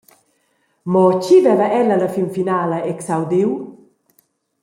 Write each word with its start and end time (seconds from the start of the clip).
Mo 0.91 1.03
tgi 1.17 1.37
veva 1.45 1.67
ella 1.79 1.95
la 1.99 2.09
finfinala 2.15 2.77
exaudiu? 2.91 3.49